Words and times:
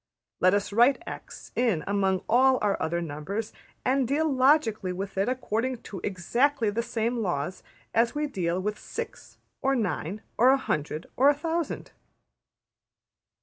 Let 0.39 0.55
us 0.55 0.73
write 0.73 0.97
$x$ 1.05 1.51
in 1.55 1.83
among 1.85 2.23
all 2.27 2.57
our 2.63 2.75
other 2.81 3.03
numbers, 3.03 3.53
and 3.85 4.07
deal 4.07 4.27
logically 4.27 4.91
with 4.91 5.15
it 5.15 5.29
according 5.29 5.83
to 5.83 6.01
exactly 6.03 6.71
the 6.71 6.81
same 6.81 7.17
laws 7.21 7.61
as 7.93 8.15
we 8.15 8.25
deal 8.25 8.59
with 8.59 8.79
six, 8.79 9.37
or 9.61 9.75
nine, 9.75 10.23
or 10.39 10.49
a 10.49 10.57
hundred, 10.57 11.05
or 11.15 11.29
a 11.29 11.35
thousand.'' 11.35 11.91